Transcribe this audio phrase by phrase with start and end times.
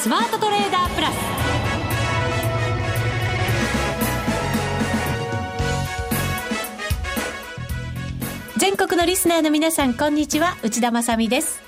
[0.00, 1.14] スマートトレーダープラス。
[8.56, 10.56] 全国のリスナーの皆さんこんにちは。
[10.62, 11.60] 内田まさです。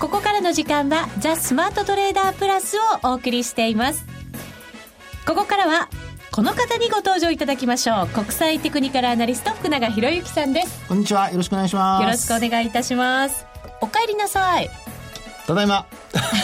[0.00, 4.04] ここからの時間はザ・スマートトレーダープラスをお送りしています。
[5.24, 5.88] ここからは
[6.32, 8.08] この方にご登場いただきましょう。
[8.08, 10.88] 国際テクニカルアナリスト福永博之さんです。
[10.88, 11.30] こんにちは。
[11.30, 12.02] よろしくお願いします。
[12.02, 13.46] よろしくお願いいたします。
[13.80, 14.68] お帰りなさい
[15.46, 15.86] ただいま。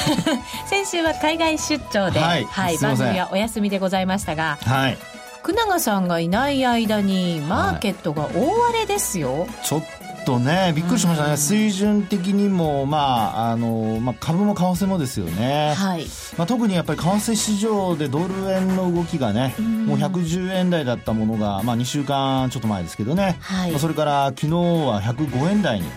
[0.68, 4.98] 先週は海外出張で、はい、はい、番組はお休みでございましたが、はい、
[5.42, 9.82] 福永さんがいない間にマーケットが大荒れですよ、はい、ちょっ
[10.26, 16.04] とねびっくりしましたね、うん、水準的にも、まああのまあ、株も為替もですよね、はい。
[16.36, 23.70] まあ、特にやっぱり為替市場でドル円の動きがね、うん、もう110円台だったものが、まあ、2週間ちょっと前ですけどね、はい。
[23.70, 25.86] まあ、それから昨日は105円台に。
[25.86, 25.90] も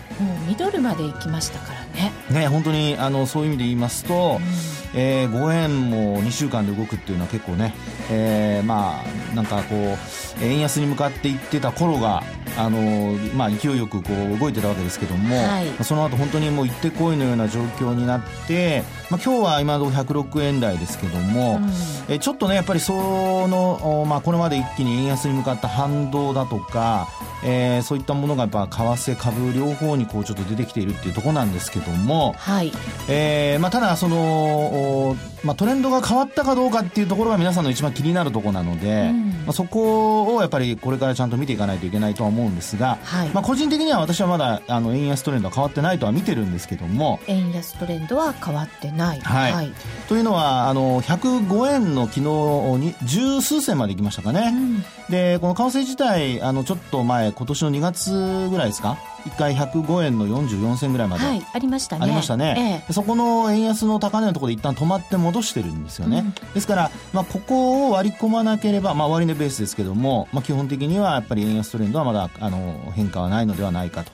[0.46, 2.12] うミドルまで行きましたからね。
[2.30, 7.74] ね本当にあのそういう意味で言いますと、うんえー、5円も2週間で動くっていうのは結構ね、
[8.10, 12.22] えー、まあなんかこう円安に向かっていってた頃が
[12.56, 21.60] あのまあ、勢いよくこう動いてたわけですけども、はい、その後本当にもう行ってこいのような状況になって、まあ、今日は今のところ106円台ですけども、
[22.08, 27.08] うん、えちょっとねやっぱりその、まあ、これまで一気に円安に向かった反動だとか、
[27.44, 32.72] えー、そういったものがやっぱ為替株両方にこうちょっと出てきているっていうところなんですけども、はい。
[33.08, 34.16] えーまあ、ただその、
[35.44, 49.72] まあ、トレンドが変わったかどうかっていうところが皆さんの一番気になるところなので、うん、まあ、そこをやっぱりこれからちゃんと見ていかないといけないとは思思うんですが、はい、まあ、個人的には私はまだあの円安トレンドは変わってないとは見てるんですけども円安トレンドは変わってない、はい、はい、
[50.08, 52.20] というのはあの105円の昨日
[52.78, 58.96] に十数銭までいきましたかね、うん、でこの為替自体あのちょっと前今年の2月ぐらいですか？
[59.26, 62.04] 1回105円の44銭ぐらいまで、はい、ありましたね。
[62.04, 74.12] ありましたね、ええ、そこの円安の高値のところで一旦止まって戻してるんですよね、うん、ですから、まあ、ここを割り込まなければ、まあ、終値ベースですけども、まあ、基本的にはやっぱり円安トレンドはまだあの変化はないのではないかと。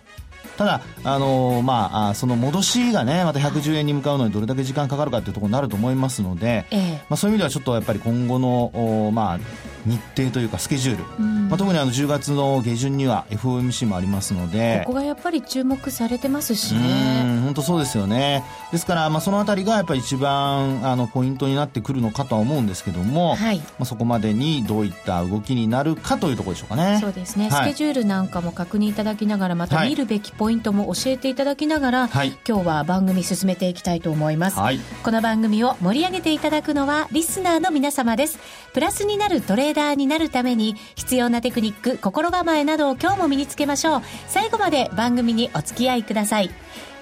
[0.56, 9.38] ただ、あのー、まあ、その戻しがね、また110円に向かうのにどれだけ時間かかるかというところになると思いますので、ええ、まあ、そういう意味ではちょっとやっぱり今後の、まあ、
[9.86, 14.82] 日程というかスケジュール、うん、まあ、特にあの10月の下旬には FOMC もありますので。
[14.84, 17.41] ここがやっぱり注目されてますしね。
[17.44, 18.44] 本当そうですよね。
[18.72, 26.98] ですから、まあ、そのあたりがやっぱり一番あのポイントになってくるのかとは思うんですけども、はい、まあ、そこまでにどういった動きになるかというところでしょうかね。
[27.00, 38.38] そうですね、はい、スケジュールなんかも確認いただきながらまた見るべきポイントも教えていただきながら、はい、今日は番組進めていきたいと思います、はい、この番組を盛り上げていただくのはリスナーの皆様です。
[38.72, 44.03] プラスになるトレーダーになるために必要なテクニック、心構えなどを今日も身につけましょう。
[44.26, 46.50] 最後まで番組にお付き合いください。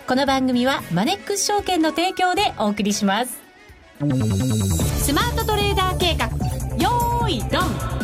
[0.06, 3.38] この番組はマネックス証券の提供でお送りします。
[3.98, 6.26] スマートトレーダー計画、
[6.76, 7.94] よーい、ドン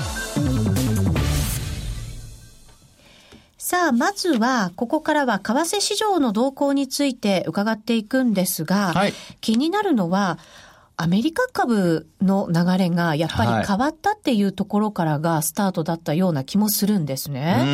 [3.59, 10.39] さあ、まずは、ここからは為替市場の動向について伺っていくんですが、はい、気になるのは、
[11.03, 17.57] アメリカ株の流れがやっぱり変わったっていうところからがスタートだったような気もするんですね。
[17.59, 17.65] う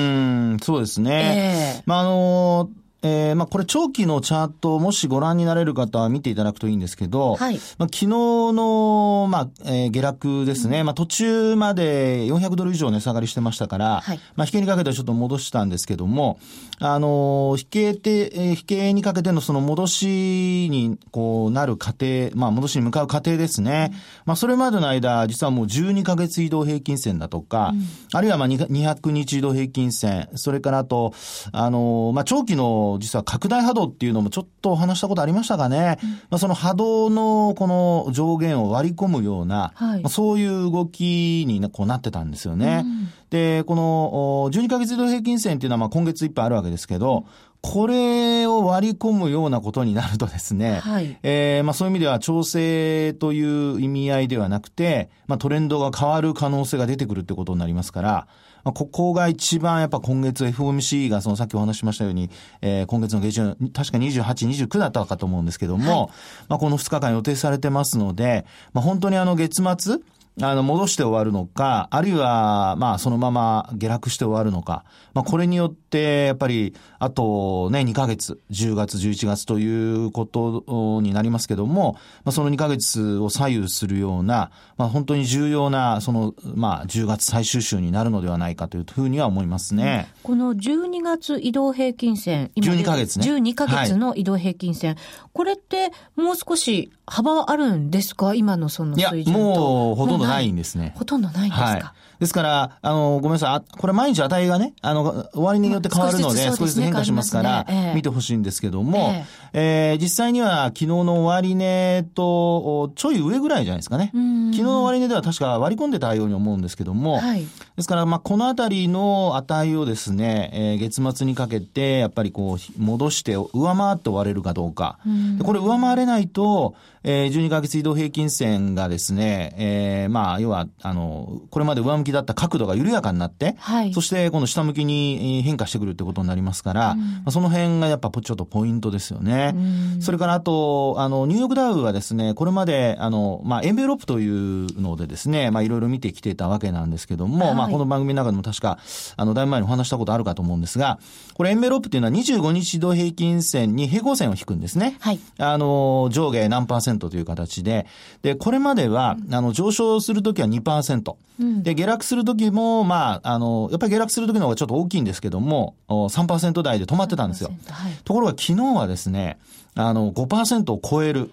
[0.54, 1.78] ん、そうですね。
[1.78, 16.38] えー、まあ、あのーえー、まあ、これ長期のチャートをもしご覧になれる方は見ていただくといいんですけど、はい、まあ、昨日の、まあ、えー、下落ですね、うん、まあ、途中まで400ドル以上値下がりしてましたから、はい、まあ、引けにかけてちょっと戻したんですけども、
[16.78, 23.90] あのー、引けて、えー、引けにかけてのその戻しに、こう、なる過程、まあ、戻しに向かう過程ですね。
[23.92, 31.14] うん、まあ、それまでの間、実はもう12ヶ月移動平均線だとか、うん、あるいはまあ、200日移動平均線、それからあと、
[31.52, 42.82] あのー、まあ、長期の実は拡大波動っていうのもちょっとお話したことありましたがね、うん、まあ、その波動のこの上限を割り込むような、はい、まあ、そういう動きにこうなってたんですよね。
[42.84, 47.26] うん、で、この12ヶ月移動平均線っていうのはまあ今月いっぱいあるわけですけど、
[47.62, 58.28] これを割り込むようなことになるとですね、はい、えー、まあそういう意味では調整という意味合いではなくて、まあトレンドが変わる可能性が出てくるってことになりますから、
[58.66, 62.30] まあ、ここが一番やっぱ今月 FOMC がそのさっきお話しましたように、
[62.62, 66.10] えー、今月の下旬、確か28、29だったかと思うんですけども、はい、
[66.48, 69.98] まあこの2日間予定されてますので、まあ本当にあの月末、
[70.42, 74.84] あの、戻して終わるのか、あるいは、まあ、そのまま下落して終わるのか、
[75.14, 81.94] まあ、これによって、やっぱり、あとね、2ヶ月、10月、11月ということになりますけども、
[82.24, 90.08] まあ、その2ヶ月を左右するような、まあ、本当に重要な、その、まあ、10月最終週になるのではないかというふうには思いますね。
[90.22, 93.26] この12月移動平均線、今12ヶ月ね。
[93.26, 94.98] 12ヶ月の移動平均線、はい、
[95.32, 98.34] これってもう少し幅あるんですか？
[98.34, 99.30] 今のその水準と。
[99.30, 100.92] いや、もうほとんどないんですね。
[100.96, 101.64] ほとんどないんですか？
[101.66, 101.82] はい
[102.18, 103.78] ですから、あの、ごめんなさい。
[103.78, 109.12] これ毎日値がね、あの、終わりによって変わるので、少しずつ変化しますから、見てほしいんですけども、
[109.52, 114.10] ええ実際には昨日の終値と、ちょい上ぐらいじゃないですかね。
[114.12, 117.46] 昨日の終値では確か割り込んでたように思うんですけども、はい、
[117.76, 124.98] ですから、まあ、このあたりの値をですね、えー、月末にかけて、やっぱりこう、戻して上回って終われるかどうか。
[125.40, 139.52] うこれ上回れないと、えー、12ヶ月移動平均線がですね、えー、まあ、要は、あの、これまで上向きだった角度が緩やかになって、はい、そして今度下向きに変化してくるってことになりますから、うん、まあ、その辺がやっぱちょっとポイントですよね。
[139.54, 148.78] うん、それからあと、あの、ニューヨークダウはですね、これまで、あの、まあ、エンベロップというのでですね、まあ、いろいろ見てきてたわけなんですけども、はい、まあ、この番組の中でも確か、
[149.16, 150.98] あの、だいぶ前にお話したことあるかと思うんですが、
[151.34, 154.96] これエンベロップっていうのは25日移動平均線に平行線を引くんですね。
[155.00, 155.20] はい。
[155.38, 157.86] あの、上下何パーセントという形で、
[158.22, 161.16] で、これまでは、あの、上昇するときは2%。
[161.38, 167.50] うん、で、下落するときも、まあ、あの、やっぱり下落するときの方がちょっと大きいんですけども、3%台で止まってたんですよ。
[167.68, 169.38] はい、ところが昨日はですね、
[169.74, 171.30] あの、5%を超える。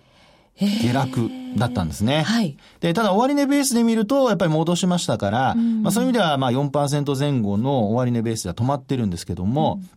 [0.56, 2.22] 下落だったんですね。
[2.22, 2.58] はい。
[2.80, 9.90] で、ただ終値ベースで見ると、やっぱり戻しましたから、うん、まあそういう意味では、まあ4%前後の終値ベースでは止まってるんですけども、うん、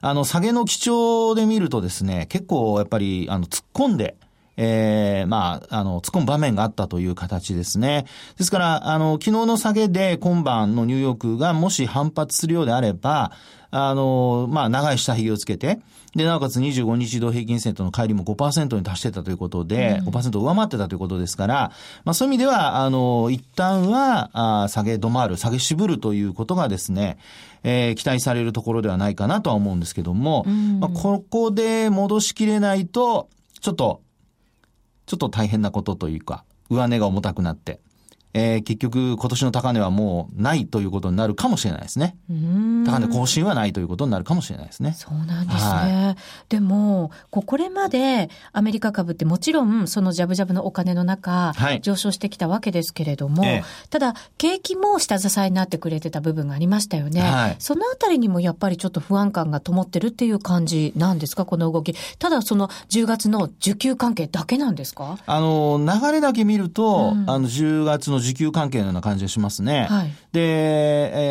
[0.00, 4.16] あの、下げの基調で見るとですね、結構やっぱり、あの、突っ込んで、
[4.60, 8.06] ええー、まあ、あの、突っ込む場面があったという形ですね。
[8.36, 13.30] ですから、あの、昨日の下げで今晩のニューヨークがもし反発するようであれば、
[13.70, 15.78] あの、まあ、長い下髭をつけて、
[16.16, 21.72] で、なおかつ25日移動平均線との乖離も5%に達してたということで、うん、5%上回ってたということですから、
[22.04, 24.30] まあ、そういう意味では、あの、一旦は、
[24.64, 27.18] あ下げ止まる、下げ渋るということがですね、
[27.62, 33.28] えー、期待されるところではないかなとは思うんですけども、うん、まあ、ここで戻しきれないと、
[33.60, 34.00] ちょっと、
[35.08, 37.80] ちょっと大変なことというか、上値が重たくなって、
[38.38, 42.16] えー、結局今年の高値はもうないということになるかもしれないですね。
[42.86, 44.94] 高値更新はないということになるかもしれないですね。
[44.96, 45.70] そうなんですね。
[45.70, 46.16] はい、
[46.48, 57.22] でも、これまでアメリカ株ってもちろんそのジャブジャブのお金の中、はい、上昇してきたわけですけれども、ええ、ただ景気も下支えになってくれてた部分がありましたよね。
[57.22, 61.94] はい、そのあたりにもやっぱりちょっと不安感が灯ってるっていう感じなんですか、この動き。
[62.20, 65.18] ただその10月の需給関係だけなんですか？
[65.26, 69.86] あの、流れだけ見ると、うん、あの10月のの需給関係のような感じがしますね。
[69.88, 70.40] はい、で、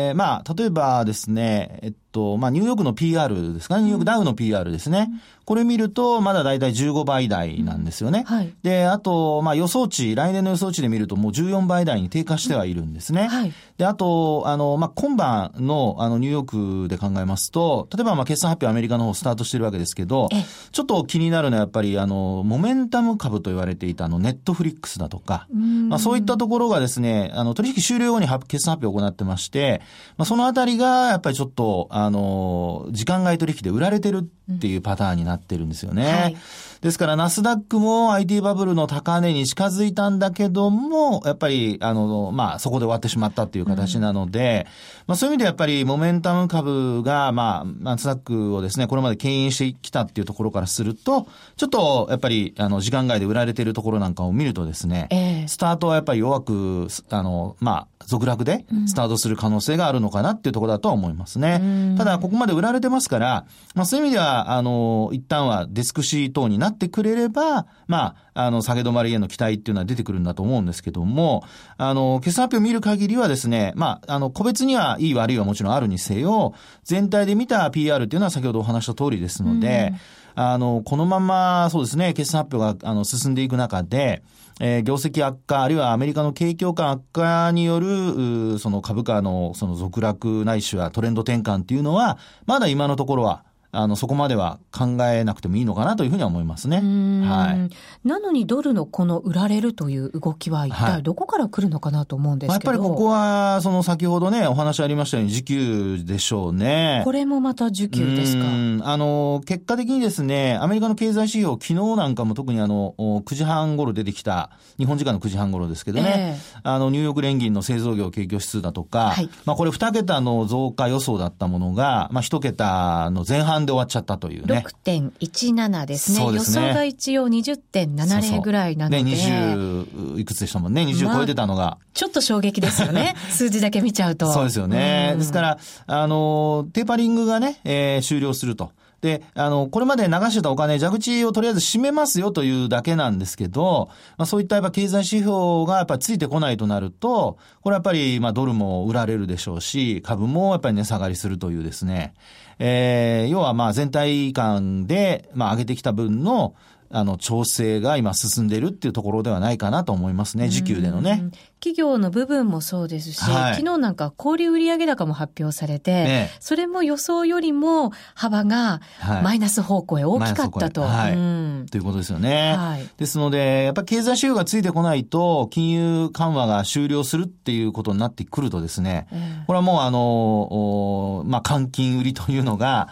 [0.08, 5.06] えー、まあ、例えばですね、えっと、まあ、ニューヨークの PR ですかね、ニューヨークダウの PR ですね。
[5.10, 8.24] うんこれ見ると、まだだいたい15倍台なんですよね。
[8.26, 13.28] はい、で、あと、まあ予想値、来年の予想値で見るともう14倍台に低下してはいるんですね。
[13.28, 20.28] はい、で、あと、あの、まあ今晩のあのニューヨークで考えますと、例えばまあ決算発表アメリカの方スタートしてるわけですけど、
[20.70, 25.48] ちょっと気になるのはやっぱりあの、モメンタム株と言われていたあの、ネットフリックスだとか、
[25.88, 29.80] まあそういったところがですね、あの、取引終了後に決算発表を行ってまして、
[30.18, 36.04] まあそのあたりがやっぱりちょっと、あの、時間外取引で売られてるっていうパターンになってるんですよね。
[36.04, 36.36] はい、
[36.80, 61.58] ですから、ナスダックも IT バブルの高値に近づいたんだけども、やっぱり、あの、まあ、そこで終わってしまったっていう形なので、うん、まあ、そういう意味でやっぱり、モメンタム株が、まあ、ナスダックをですね、これまで牽引してきたっていうところからすると、ちょっと、やっぱり、あの、時間外で売られているところなんかを見るとですね、えー、スタートはやっぱり弱く、あの、まあ、続落でスタートする可能性があるのかなっていうところだとは思いますね。
[61.60, 71.44] うん、ただ、ここまで売られてますから、まあ、そういう意味では、あの、一旦はデスクシー等になってくれれば、まあ、あの、下げ止まりへの期待っていうのは出てくるんだと思うんですけども、
[71.76, 79.98] あの、決算発表を見る限りはですね、まあ、あの、個別にはいい悪いはもちろんあるにせよ、全体で見た PR っていうのは先ほどお話した通りですので、うん、
[80.40, 84.22] あの、このまま、そうですね、決算発表が、あの、進んでいく中で、
[84.60, 96.76] えー、業績悪化、あるいはアメリカの景況感悪化による、その株価のその続落ないしはトレンド転換っていうのは、まだ今のところは、あの、そこまでは考えなくてもいいのかなというふうには思いますね。
[96.76, 98.08] はい。
[98.08, 107.02] なのにドルのこの売られるという動きは一体どこから来るのかなと思うんですけど、まあ、やっぱりここは、その先ほどね、お話ありましたように、時給でしょうね。
[107.04, 108.44] これもまた時給ですか？
[108.90, 124.64] あの、結果的にですね、アメリカの経済指標、昨日なんかも特にあの、9時半頃出てきた、日本時間の9時半頃ですけどね、えー、あの、ニューヨーク連銀の製造業景況指数だとか、はい、まあこれ2桁の増加予想だったものが、まあ1桁の前半で終わっちゃったというね。
[124.84, 126.18] 6.17ですね。
[126.18, 129.02] すね予想が一応20.70ぐらいなので。
[129.02, 130.82] ね、20いくつでしたもんね。
[130.82, 131.62] 20超えてたのが。
[131.62, 133.14] まあ、ちょっと衝撃ですよね。
[133.30, 134.32] 数字だけ見ちゃうと。
[134.32, 135.14] そうですよね。
[135.18, 138.72] ですから、あの、テーパリングがね、えー、終了すると。
[139.00, 152.14] で、あの、これまで流してたお金、蛇口をとりあえず閉めますよというだけなんですけど、まあそういったやっぱ経済指標がやっぱついてこないとなると、これやっぱりまあドルも売られるでしょうし、株もやっぱり値下がりするというですね、
[152.58, 156.54] えー、要はまあ全体感で、まあ上げてきた分の、
[156.90, 161.30] あの、調整が今進んでるっていうところではないかなと思いますね、時給でのね。
[161.60, 168.80] 企業の部分もそうですし、はい、昨日なんか小売売上高も発表されて、ね、それも予想よりも幅が
[169.22, 170.82] マイナス方向へ大きかったと。
[170.82, 172.54] はい、うん、ということですよね。
[172.56, 179.08] はい、ですので、やっぱり経済指標がついてこないと、金融緩和が終了するっていうことになってくるとですね、
[179.46, 182.88] これはもうあの、まあ、換金売りというのが、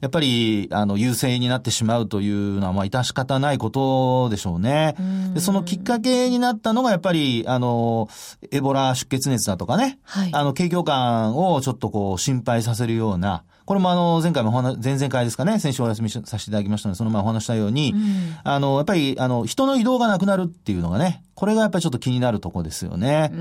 [0.00, 4.94] やっぱり、あの、優勢になってしまうというのは、まあ、致し方ないことでしょうね。
[5.34, 8.08] で、そのきっかけになったのが、やっぱり、あの、
[8.50, 23.32] エボラ出血熱だとかね、はい、あの、景況感をちょっとこう、心配させるような、これもあの、前回も前々回ですかね、先週お休みさせていただきましたので、その前お話したように、うん、あの、やっぱり、あの、人の移動がなくなるっていうのがね、これがやっぱりちょっと気になるとこですよね。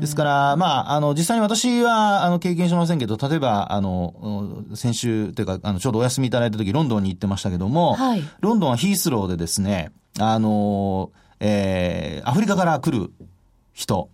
[0.00, 13.10] ですから、まあ、あの、実際に私は、あの、経験しませんけど、例えば、あの、先週、というか、あの、ちょうどお休みいただいた時、ロンドンに行ってましたけども、はい、ロンドンはヒースローでですね、あの、えー、アフリカから来る
[13.72, 14.10] 人、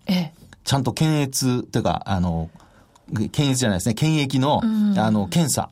[0.62, 2.50] ちゃんと検閲、というか、あの、
[3.12, 5.70] 検閲じゃないですね、検疫の、あの、検査。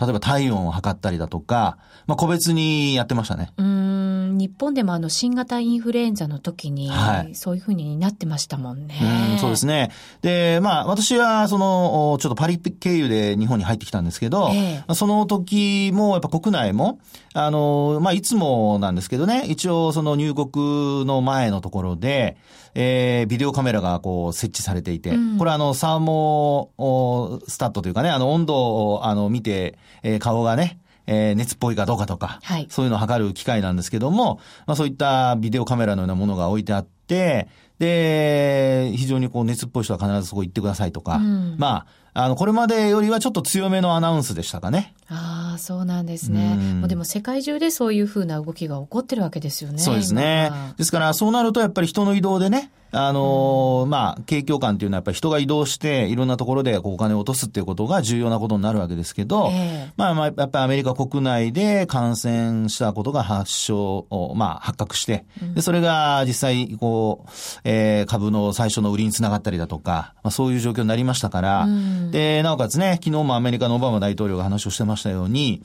[0.00, 3.50] 例えば体温を測ったりだとか、まあ、個別にやってましたね。
[3.56, 8.94] うん、日本でもあの、新型インフルエンザの時に、はい、そういうふうになってましたもんね。
[9.32, 9.90] うんそうですね。
[10.22, 17.00] で、まあ、私は、その、ちょっとパリ経由で日本に入ってきたんですけど、ええ、その時も、やっぱ国内も、
[17.34, 22.36] あの、まあ、いつもなんですけどね、一応その入国の前のところで、
[22.74, 26.70] えー、ビデオカメラがこう設置されていて、うん、これあの、サーモ
[27.48, 28.54] スタットというかね、あの、温度
[28.92, 44.94] をあの、見て、えー、顔がね、えー、熱っぽいかどうかとか、はい、そういうのを測る機械なんですけども、まあそういったビデオカメラのようなものが置いてあって、で、非常にこう熱っぽい人は必ずそこ行ってくださいとか、うん、まあ、あの、これまでよりはちょっと強めのアナウンスでしたかね。
[45.10, 46.56] ああ、そうなんですね。
[46.80, 49.78] もうでも世界中でそういうふうな動きが起こってるわけですよね。
[49.78, 50.50] そうですね。
[50.76, 67.30] ですから、そうなるとやっぱり人の移動でね、あのー、まあ、景況感っていうのはやっぱり人が移動して、いろんなところでお金を落とすっていうことが重要なことになるわけですけど、えー、まあまあ、やっぱりアメリカ国内で感染したことが発症、まあ、発覚して、で、それが実際、こう、
[67.64, 75.62] えー、株の最初の売りにつながったりだとか、まあ、そういう状況になりましたから、うん、で、なおかつね、昨日もアメリカのオバマ大統領が話をしてましたように、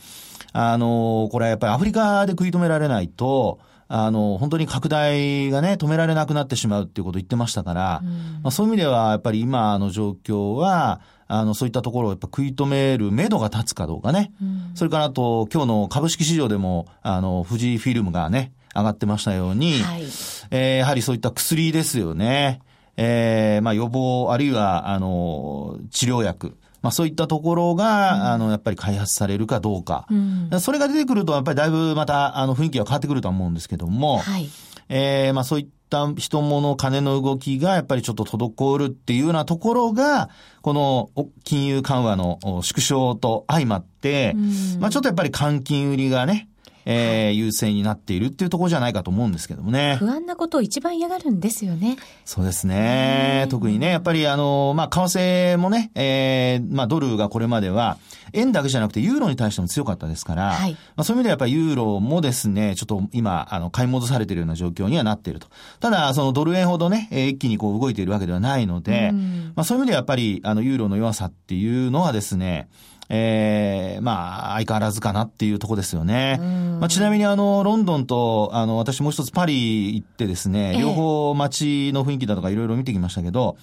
[0.54, 8.10] あのー、これはやっぱりアフリカで食い止められないと、あの、本当に拡大がね、止められなくなってしまうっていうことを言ってましたから、うん、
[8.42, 14.32] まあ、そういう意味では、やっぱり今の状況は、あの、そういったところをやっぱ食い止める目処が立つかどうかね。
[14.42, 20.04] うん、それからあと、今日の株式市場でも、あの、富士フィルムがね、上がってましたように、はい、
[20.50, 22.62] えー、やはりそういった薬ですよね。
[22.98, 26.58] えー、まあ予防、あるいは、あの、治療薬。
[26.84, 30.06] まあそういったところが、うん、あの、やっぱり開発されるかどうか。
[30.12, 34.50] うん、それが出てくると、やっぱりだいぶまた、あの、雰囲気が変わってくると思うんですけども、はい、
[34.90, 40.30] えー、まあそういった人物、金の動きがやっぱりちょっと滞るっていうようなところが、
[40.62, 41.10] この
[41.46, 44.40] 金融緩和の縮小と相まって、う
[44.78, 46.50] ん、まあちょっとやっぱり換金売りがね、
[46.86, 49.98] えー、優勢になっているっていうところじゃないかと思うんですけどもね。
[50.00, 51.98] 不安なことを一番嫌がるんですよね。
[52.26, 53.48] そうですね。
[53.50, 57.98] 特にね、やっぱりあの、まあ、為替もね、えー、まあ、ドルがこれまでは、
[58.34, 65.48] 円だけじゃなくてユーロに対しても強かったですから、はい、まあ、そういう意味ではやっぱりユーロもですね、ちょっと今、あの、買い戻されているような状況にはなっていると。
[65.80, 69.12] ただ、そのドル円ほどね、一気にこう動いているわけではないので、
[69.56, 76.40] まあ、そういう意味ではやっぱり、あの、ユーロの弱さっていうのはですね、ええー、まあ、相変わらずかなっていうとこですよね。
[76.80, 83.56] まあ、ちなみにあの、ロンドンと、あの、私もう一つパリ行ってですね、両方街の雰囲気だとかいろいろ見てきましたけど、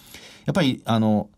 [0.47, 1.29] やっぱり、あの、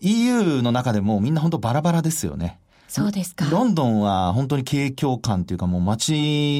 [0.00, 2.58] EU の中でもみんな本当バラバラですよね。
[2.88, 3.44] そうですか。
[3.44, 6.12] ロンドンは本当に景況感というかもう街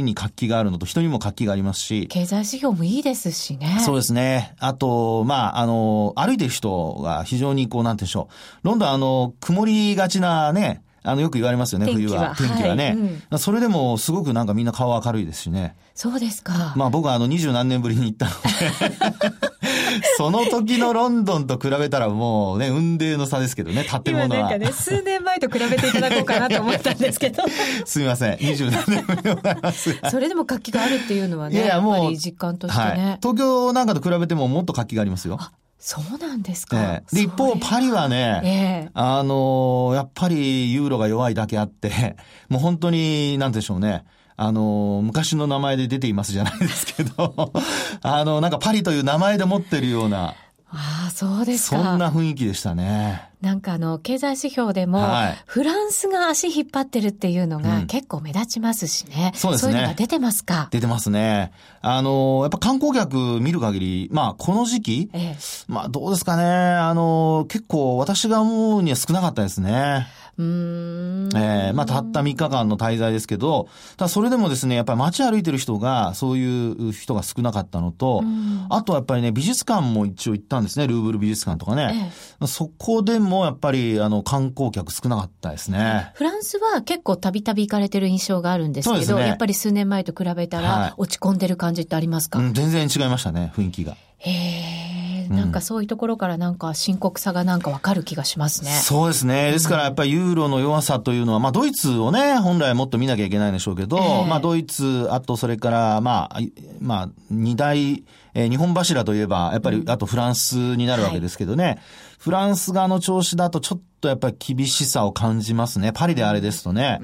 [0.04, 2.06] に活気があるのと人にも活気がありますし。
[2.06, 3.78] 経済指標もいいですしね。
[3.84, 4.54] そうですね。
[4.60, 8.28] あと、まあ、あの、歩いてる人が非常にこう、なんていうんでしょ
[8.62, 8.66] う。
[8.68, 12.34] ロンドンあの、曇りがちなね、あの、よく言われますよね、冬は。
[12.36, 12.96] 天気はね、はい
[13.32, 15.76] うん、それでも、すごくなんかみんな顔明るいですしね。
[15.94, 16.74] そうですか。
[16.76, 19.49] まあ僕はあの、二十何年ぶりに行ったので
[20.16, 24.26] その時のロンドンと比べたらもうね、運命の差ですけどね、建物は。
[24.26, 27.42] 今なんかね、数年前と比べていただこうかなと思ったんですけど。
[27.84, 35.38] すみません、二十何年ぶりでございますそれでも活気があるっていうのはね、いやもうやっぱり実感としてね、はい、東京なんかと比べてももっと活気がありますよ。
[35.80, 36.78] そうなんですか。
[36.78, 42.16] えー、で、一方、パリはね、えー、あのー、やっぱりユーロが弱いだけあって、
[42.50, 44.04] もう本当に、なんでしょうね。
[44.42, 47.52] あの、昔の名前で出ていますじゃないですけど、
[48.00, 50.34] あの、なんかパリという名前で持ってるような、
[50.72, 51.76] ああ、そうですか。
[51.82, 53.28] そんな雰囲気でしたね。
[53.42, 59.32] なんかあの、経済指標でも、はい、フランスが足引っ張ってるっていうのが結構目立ちますしね。
[59.34, 59.72] うん、そうですね。
[59.72, 60.68] そういうのが出てますか？
[60.70, 61.52] 出てますね。
[61.82, 66.44] あの、やっぱ観光客見る限り、まあ、この時期、ええ、まあ、どうですかね。
[66.44, 70.06] あの、結構私が思うには少なかったですね。
[70.40, 73.68] うんええー、まあ、たった3日間の滞在ですけど、
[73.98, 78.24] ただそれでもですね、やっぱり街歩いてる人が、そういう人が少なかったのと、
[78.70, 82.10] あとはやっぱりね、美術館も一応行ったんですね、ルーブル美術館とかね。
[82.40, 86.10] ええ、そこでもやっぱり、あの、観光客少なかったですね。
[86.14, 93.96] フランスは結構たびたび行かれてる印象があるんですけど、ね、やっぱり数年前と比べたら、落ち込んでる感じってありますか、はいうん、全然違いましたね、雰囲気が。
[94.18, 94.89] へえ。
[95.30, 98.70] なんかそういうところからなんか深刻さがなんかわかる気がしますね。
[98.70, 99.52] そうですね。
[99.52, 106.40] ですからやっぱりユーロの弱さというのは、まあドイツをね、本来もっと見なきゃいけないんでしょうけど、えー、まあドイツ、あとそれからまあ、
[106.80, 111.64] まあ二大、えー、日本柱といえば、やっぱりあとフランスになるわけですけどね。
[111.64, 111.78] はい
[112.20, 115.92] フランス側の調子だとちょっとやっぱり厳しさを感じますね。
[115.92, 117.00] パリであれですとね。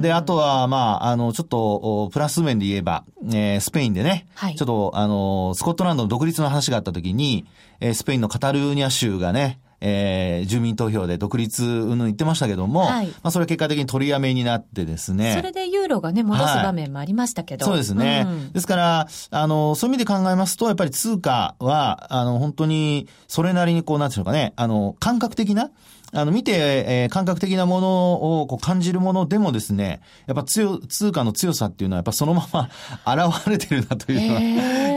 [0.00, 7.46] で、あとは、まあ、あの、ちょっと、プラス面で言えば、えー、スペインでね、はい、ちょっと、あの、スコットランドの独立の話があった時に、
[7.80, 15.34] えー、スペインのカタルーニャ州がね、えー、住民投票で独立うん言ってましたけども、はい、まあそれ結果的に取りやめになってですね。
[15.36, 17.64] それでユーロがね、戻す場面もありましたけど。
[17.64, 25.70] はい、そうですね、うん、ですから、あの、そういう意味で考えますと、やっぱり通貨は、あの、本当に、それなりにこう、なんていうのかね、あの、感覚的な、
[26.12, 32.70] あの、見て、えー、感覚的なものをこう感じるものでもですね、やっぱ強、通貨の強さっていうのはやっぱそのまま
[33.06, 34.40] 現れてるなというのは、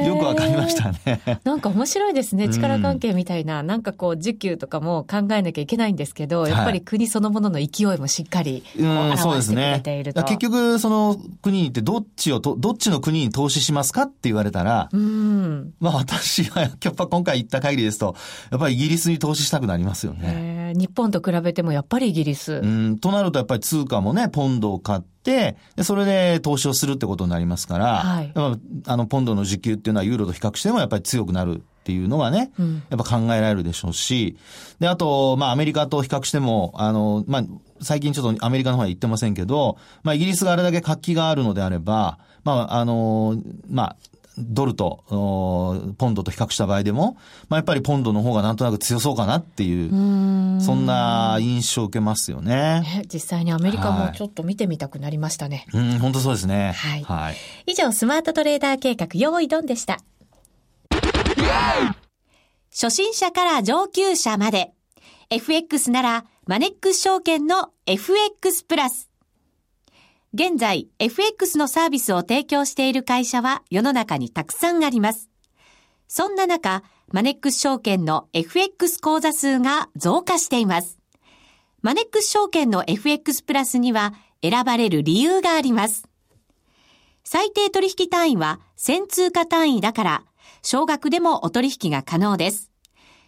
[0.07, 1.39] よくわかりましたね。
[1.43, 2.47] なんか面白いですね。
[2.47, 9.81] 力関係みたいな、うん、なんかこう、時給とかも考えなきゃいけないんですけど、やっぱり国そのものの勢いもしっかり、うん、そうですね。
[9.83, 16.69] 結局、その国に行ってどっちをと、どっちの国に投資しますかって言われたら、うん、まあ私は、
[17.09, 18.15] 今回行った限りですと、
[18.49, 20.73] やっぱりイギリスに投資したくなりますよね。
[20.75, 22.53] 日本と比べてもやっぱりイギリス。
[22.53, 28.31] うん、となるとやっぱり通貨もね、ポンドを買って、でそれで投資をするってことになりますから、はい、
[28.85, 34.37] あの、ポンドの時給っていうのはユーロと比較してもやっぱり強くなるっていうのはね、うん、やっぱ考えられるでしょうし、
[34.79, 37.43] で、あと、まあ、アメリカと比較しても、あの、まあ、
[37.81, 43.95] 最近ちょっとアメリカの方は言ってませんけど、まあ、イギリスがあれだけ活気があるのであれば、まあ、あの、まあ、
[44.37, 45.03] ドルと、
[45.97, 47.17] ポンドと比較した場合でも、
[47.49, 52.81] まあ、やっぱりポンドの方がなんとなく強そうかなっていう、うそんな印象を受けますよね。
[52.81, 55.65] ね実際にアメリカもちょっと見てみたくなりましたね。
[55.71, 56.71] はい、うん、本当そうですね。
[56.71, 57.03] はい。
[57.03, 57.35] はい、
[57.67, 59.99] 以上、スマートトレーダー計画、用意ドンでした。
[62.71, 64.71] 初心者から上級者まで、
[65.29, 69.10] FX なら、マネックス証券の FX プラス。
[70.33, 75.29] 現在、FX のサービスを提供している会社は世の中にたくさんあります。
[76.07, 80.99] そんな中、マネックス証券の FX 口座数が増加しています。
[81.81, 86.07] マネックス証券の FX プラスには選ばれる理由があります。
[87.25, 90.23] 最低取引単位は1000通貨単位だから、
[90.63, 92.71] 少額でもお取引が可能です。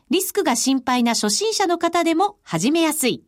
[0.10, 3.26] リスクが心配な初心者の方でも始めやすい。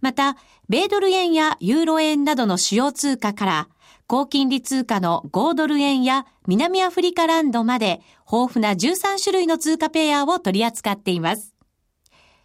[0.00, 0.36] また、
[0.70, 3.68] 米ドル円やユーロ円などの主要通貨から、
[4.06, 11.56] 高金利通貨の5ドル円や南アフリカランドまで豊富な13種類の通貨ペアを取り扱っています。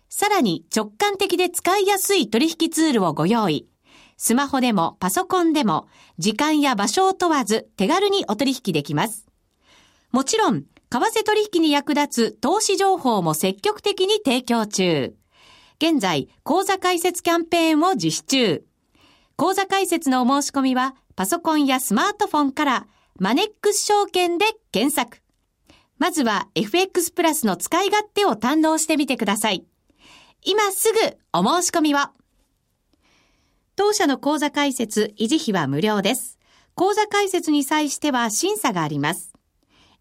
[0.10, 3.68] さらに直感的で使いやすい取引ツールをご用意。
[4.18, 9.28] スマホでもパソコンでも時間や場所を問わず手軽にお取引できます。
[10.12, 15.14] もちろん、為替取引に役立つ投資情報も積極的に提供中。
[15.78, 18.66] 現在、講座開設キャンペーンを実施中。
[19.36, 22.88] 講座開設のお申し込みは、パソコンやスマートフォンから、
[23.20, 25.22] マネックス証券で検索。
[25.98, 29.66] まずは FX プラスの使い勝手を堪能してみてください。
[30.42, 31.00] 今すぐ
[31.34, 31.98] お申し込みを。
[33.78, 36.38] 当社の口座開設、維持費は無料です。
[36.76, 39.35] 口座開設に際しては審査があります。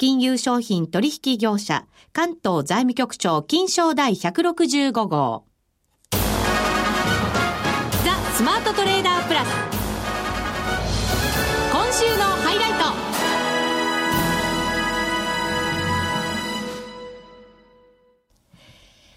[0.00, 1.84] 金融商品取引業者、
[2.14, 5.44] 関東財務局長金賞第165号。
[6.10, 6.18] ザ・
[8.34, 9.48] スマートトレーダープラス。
[11.70, 12.78] 今週のハイライト。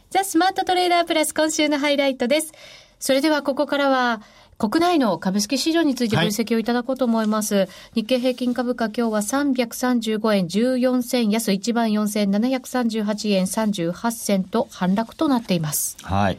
[0.10, 2.52] ザ・スマートトレーダープラス今週のハイライトです。
[3.00, 4.22] それではここからは、
[4.58, 7.56] 国内の株式市場について分析をいただこうと思います。
[7.56, 15.98] はい、日経平均株価今日は335円14銭安14,738円38銭と反落となっています。
[16.04, 16.38] はい。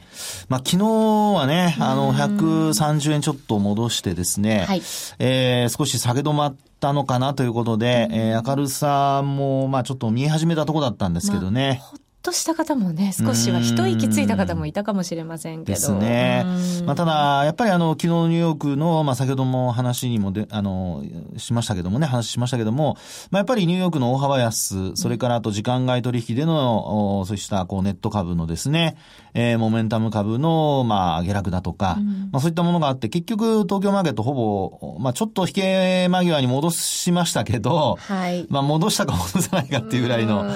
[0.48, 4.82] まあ昨日はね、あの130円ちょっと戻してですね、はい、
[5.18, 11.80] えー、少し下げ止まったのかなということで、えー、明るさも、まあちょっと見え始めたところだったんですけどね。
[11.82, 15.74] まあとした方もね、少しは一息ついた方もいたかもしれませんけど。
[15.74, 16.46] ですね。
[16.86, 21.04] まあ、ただ、やっぱりあの、昨日ニューヨークの、まあ、先ほども話にもで、あの、
[21.36, 22.96] しましたけどもね、話しましたけども、
[23.30, 28.96] まあ、やっぱりニューヨークの大幅安、それからあと時間外取引での、そうした、こう、ネット株のですね、
[29.34, 31.98] えー、モメンタム株の、まあ、下落だとか、
[32.32, 38.46] まあ、そういったものがあって、結局、東京マーケットほぼ、まあ、ちょっと引け間際に戻しましたけど、はい。
[38.48, 40.46] まあ、戻したか戻さないかっていうぐらいの、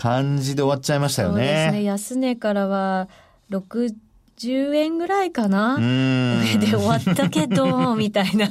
[0.00, 1.34] 感じで終わっちゃいましたよね。
[1.34, 1.82] そうですね。
[1.84, 3.08] 安値からは、
[3.50, 8.46] 60円ぐらいかな上で終わったけど、 みたいな。
[8.46, 8.50] い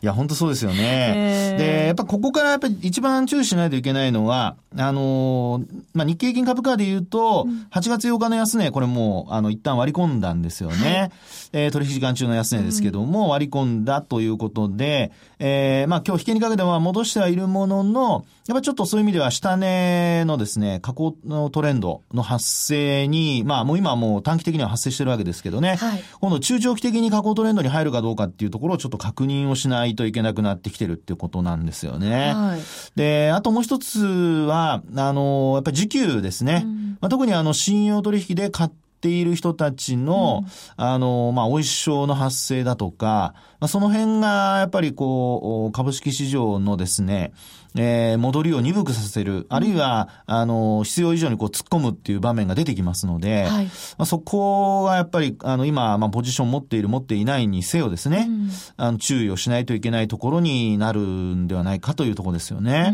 [0.00, 1.54] や、本当そうですよね。
[1.56, 5.62] で、やっぱここからやっぱり一番注意しないといけないのは、あの
[5.94, 10.98] まあ、日経平均株価で言うと、8月8日の安値、これもう、あの、一旦割り込んだんですよね。
[10.98, 11.10] はい、
[11.52, 15.12] えー、取引時間中の安値ですけども、うん、割り込んだということで、
[15.44, 32.34] えー、まあ、今日引けにかけては戻してはいるものの、やっぱちょっとそういう意味では下値のですね、下降のトレンドの発生に、まあ、もう今はもう短期的には発生してるわけですけどね、はい、今度中長期的に下降トレンドに入るかどうかっていうところをちょっと確認をしないといけなくなってきてるっていうことなんですよね。
[32.34, 32.60] はい、
[32.94, 36.62] で、あともう一つは、あの、やっぱり時給ですね。
[36.64, 47.32] うん、まあ、特にあの、信用取引で買っている人たちの、うん、あの、まあ、お一生の発生だとか、まあ、その辺が、やっぱりこう、株式市場のですね、
[47.74, 62.92] えー、戻りを鈍くさせる、あるいは、あの、必要以上にこう突っ込むっていう場面が出てきますので、はい、まあ、そこがやっぱり、あの、今、まあ、ポジション持っている、持っていないにせよですね、うん、あの、注意をしないといけないところになるんではないかというところですよね。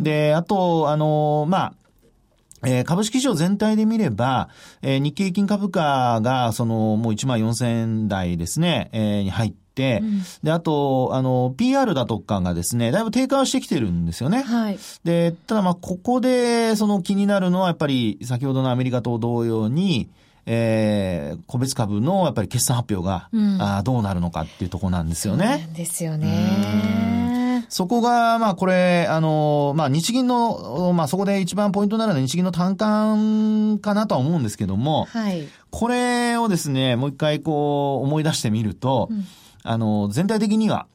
[0.00, 1.72] で、あと、あの、まあ、
[2.64, 4.48] えー、株式市場全体で見れば、
[4.82, 14.42] えー、日経平均株価が、その、もう1万4000円台ですね、えー、に入って、うん、で、あと、あの、PR だとかがですね、だいぶ低下はしてきてるんですよね。
[14.42, 14.78] はい。
[15.04, 20.08] で、ただまあ、ここで、その気になるのは、やっぱり、先ほどのアメリカと同様に、
[20.46, 25.68] えー、個別株のやっぱり決算発表が、うん、あどうなるのかっていうところなんですよね。
[25.74, 27.21] ですよね。
[27.72, 33.16] そこが、まあこれ、あの、まあ日銀の、まあそこで一番ポイントになるのは日銀の単価
[33.80, 35.48] かなとは思うんですけども、はい。
[35.70, 39.24] これをですね、もう一回こう思い出してみると、うん
[39.62, 40.86] あの、全体的には、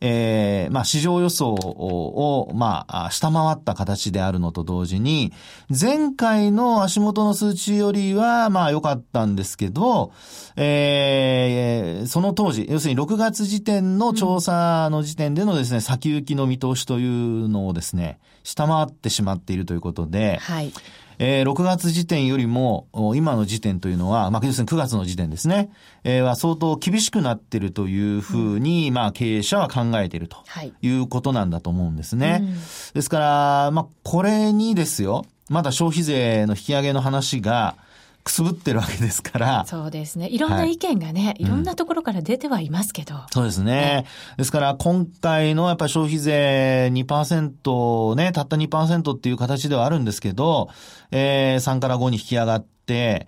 [0.00, 5.32] えー、まあ、市場予想を、まあ、下回った形であるのと同時に、
[5.68, 10.12] 前回の足元の数値よりは、まあ、良かったんですけど、
[10.56, 20.72] えー、その当時、要するに6月時点の調査の時点でのですね、先行きの見通しというのをですね、下回ってしまっているということで、はい。
[21.18, 25.70] えー、6月時点よりも、今の時点というのは、まあ、要するに9月の時点ですね、
[26.04, 30.38] えー、は相当厳しくなっているというふうに、うん、まあ、経営者は考えていると
[30.80, 32.38] いうことなんだと思うんですね。
[32.42, 32.54] うん、
[32.94, 37.76] ですから、まあ、これにですよ、まだ消費税の引き上げの話が、
[38.28, 39.64] くすぶってるわけですから。
[39.66, 40.28] そうですね。
[40.28, 43.14] いろんな意見がね、はい、いろんなところから出てはいますけど。
[43.14, 44.04] うん、そうですね。
[44.36, 50.68] ですから、今回のやっぱり消費税2%ね、たった2%っていう形ではあるんですけど、
[51.10, 53.26] えー、3から5に引き上がって、で、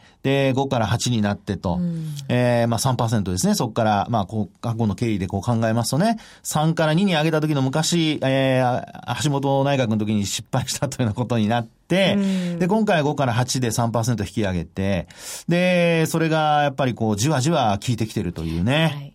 [0.54, 3.54] 5から8になってと、うん、えー、まあ3%ですね。
[3.54, 12.16] そこから、まあ、こう、過去の経緯でこう考えますとね、3から2に上げた時の昔、えー、橋本内閣の時に失敗したというようなことになって、
[12.58, 15.08] で、今回は5から8で3%引き上げて、
[15.48, 18.92] で、それがやっぱりこう、じわじわ効いてきてるというね。
[18.94, 19.14] はい。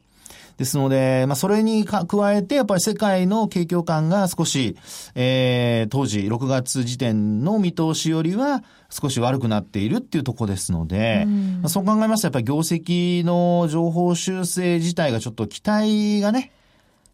[0.58, 4.78] ですので、まあ、それに加えて、やっぱり世界の景況感が少し、
[5.14, 8.64] えー、当時6月時点の見通しよりは
[8.96, 11.26] 少し悪くなっているっていうところですので、
[11.62, 16.52] まあ、そう考えますと、やっぱり業績の情報修正自体がちょっと期待がね、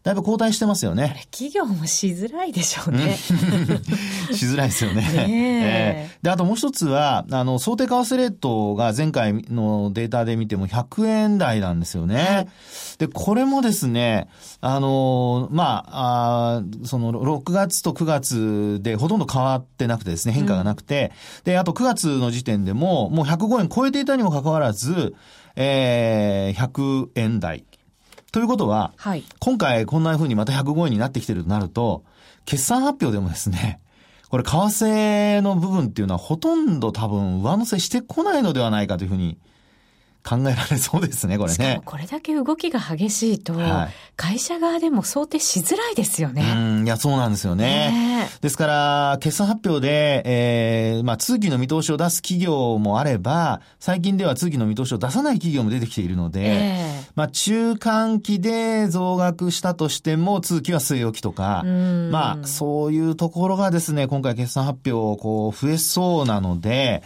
[0.02, 1.26] だいぶ後退してますよね。
[1.30, 3.14] 企業もしづらいでしょうね。
[4.34, 5.02] しづらいですよね。
[5.02, 12.16] ねえー、で、あともう一つは、あの、想定為替レートが前回のデータで見ても100円台なんですよね。
[12.16, 12.48] はい、
[12.98, 14.26] で、これもですね、
[14.60, 25.14] あの、まあ、あその6月と9月でほとんど変わってなくてですね、変化がなくて、うん、で、あと9月の時点でも、もう105円超えていたにもかかわらず、
[25.54, 27.64] えー、100円台。
[28.32, 32.02] ということは、はい、今回こんな風にまた105円になってきてるとなると、
[32.46, 33.78] 決算発表でもですね、
[34.30, 39.36] これ為替の部分っていうのはほとんど多分上乗せしてこないのではないかというふうに
[40.24, 41.82] 考えられそうですね、これね。
[41.84, 46.44] これだけ動きが激しいと、はい、会社側でも想定しづらいですよね。
[46.54, 48.28] うん、いや、そうなんですよね。
[48.40, 67.02] ですから、決算発表で、えー、まあ、通期の見通しを出す企業もあれば、最近では通期の見通しを出さない企業も出てきているので、えー、まあ、中間期で増額したとしても、通期は据え置きとか、まあ、そういうところがですね、今回決算発表、こう、増えそうなので、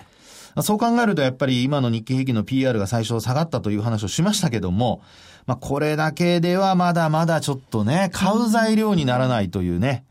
[0.62, 5.02] そう考えるとやっぱり今の日経平均の PR が最初下がったという話をしましたけども、
[5.46, 10.04] まあこれだけではまだまだちょっとね、買う材料にならないというね。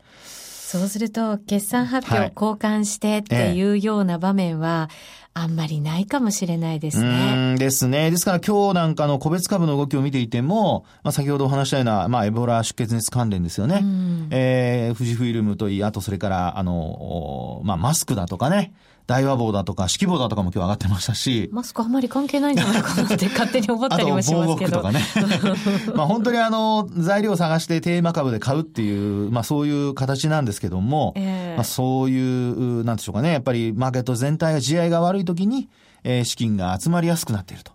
[0.66, 4.90] そうすると、決算発表交換してっていうような場面は、
[5.32, 7.34] あんまりないかもしれないですね。
[7.34, 8.10] うんですね。
[8.10, 13.84] ですから今日なんかの個別株の動きを見ていても、まあ先ほどお話したような、まあエボラ出血熱関連ですよね。
[14.30, 18.72] えー、富士フイルムといい、あとそれから、あの、まあマスクだとかね。
[19.06, 21.48] 大和棒だとか、指揮棒だとかも今日上がってましたし。
[21.52, 24.80] マスクあんまり関係ないんじゃないかなって勝手に思ったりもしますけど。
[24.80, 25.94] あと、防護服とかね。
[25.94, 35.68] まあ本当にあの、材料を探してテーマ株で買うっていう、まあそういう形なんですけども、えー、まあそういう、なんでしょうかね、やっぱりマーケット全体が地合が悪い時に、
[36.02, 37.72] えー、資金が集まりやすくなっていると。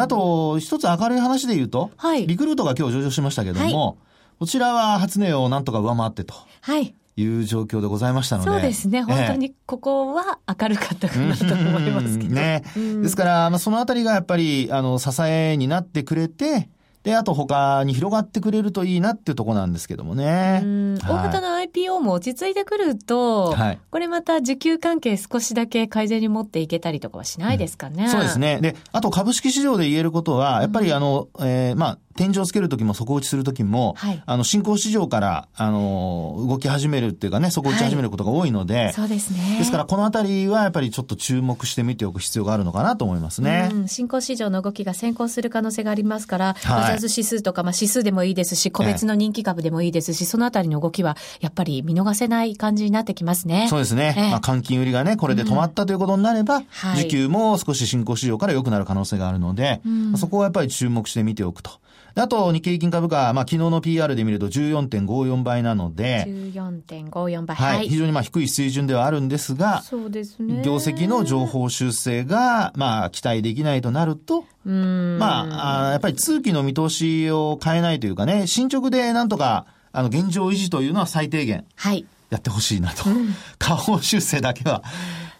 [0.00, 3.96] あと、一つ明るい話で言うと、はい、リクルートが今日上場しましたけども、はい、
[4.40, 6.34] こちらは初値をなんとか上回ってと。
[6.62, 6.94] はい。
[7.16, 8.50] いう状況でございましたので。
[8.50, 9.02] そうですね。
[9.02, 12.34] 本当にここは明るかったかなと思いますけど。
[12.34, 12.64] ね。
[12.74, 16.68] ですから、まあ、そのあたりがやっぱり、あの、支えになってくれて、
[17.04, 20.62] で、あと他に広がってくれるといいなっていうところなんですけどもね。
[21.06, 28.04] 大型の IPO も落ち着いてくると、はい、これまた需給関係少しだけ改善に持っていけたりとかはしないですかね。
[28.04, 28.58] うん、そうですね。
[28.62, 39.56] で、あと株式市場で言えることは、やっぱりあの、うん、えー、まあ、天井をつけるときも底打ちするときも、はい、あの、新興市場から、あの、動き始めるっていうかね、底打ち始めることが多いので、はい、そうですね。
[39.58, 43.70] ですからこのあたりはやっぱりちょっと注目してみておく必要があるのかなと思いますね。
[43.72, 53.66] うん、新興市場の動きが先行する可能性がありますから、はい、ジャズ指数とか、まあ、指数でもいいですし、個別の人気株でもいいですし、えそのあたりの動きはやっぱり見逃せない感じになってきますね。
[53.68, 54.14] そうですね。
[54.16, 61.83] えまあ、換金売りがね、これで止まったということになれば、うん、はい、需給も少し新興市場から良くなる可能性があるので、うん、そこはやっぱり注目してみておくと。
[62.16, 67.56] あと、日経平均株価、まあ、昨日の PR で見ると14.54倍なので、14.54倍。
[67.56, 67.88] はい。
[67.88, 70.62] 非常にまあ低い水準ではあるんですが、そうですね。
[70.64, 81.64] 業績の情報修正が、まあ、期待できないとなると、まああ、やっぱり通期の見通しを変えないというかね、進捗でなんとか、あの、現状維持というのは最低限。
[81.74, 82.06] はい。
[82.30, 83.04] やってほしいなと。
[83.58, 84.82] 下方修正だけは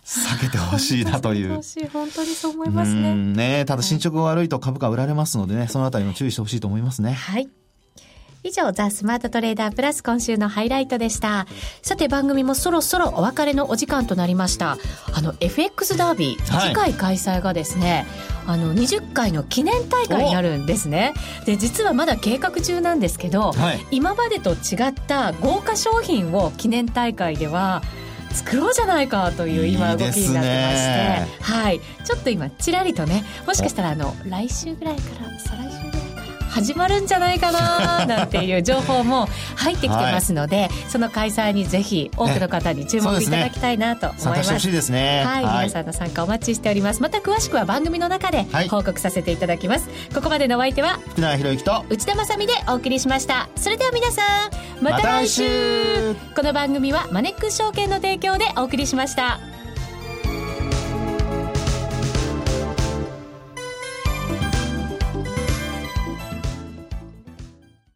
[0.04, 1.60] 避けてほしいなという。
[1.92, 3.14] 本当にそう思いますね。
[3.14, 7.12] ねただ進捗が悪いと株価売られますのでね、そのあたりも注意してほしいと思いますね。
[7.12, 7.48] はい。
[8.46, 11.46] 以上、ザ・スマートトレーダープラス今週のハイライトでした。
[11.80, 14.76] さて番組もそろそろお別れのお時間となりました。
[15.14, 18.04] あの、FX ダービー、次回開催がですね、
[18.46, 21.14] あの、20回の記念大会になるんですね。
[21.46, 27.82] で、実はまだ計画中なんですけど、はい、今までと違った豪華商品を記念大会では、
[28.34, 31.80] 作ろうじゃないかという今動きになってまして、ね、はい。
[32.04, 35.83] ちょっと今ちらりとねもしかしたらあの来週ぐらいから再来週
[36.54, 44.52] 始まるんじゃないかな なんていう情報も入ってきてますので、はい、その開催にぜひ多くの方に注目いただきたいなと思います。
[44.70, 47.02] ね、すねはい、はい、皆さんの参加お待ちしております。
[47.02, 49.88] また詳しくは番組の中で報告させていただきます。
[49.88, 53.48] はい、ここまでのお相手は福永博之と内田まさでお送りしました。
[53.56, 54.22] それでは皆さ
[54.80, 59.53] んまた来週この番組はマネックス証券の提供でお送りしました。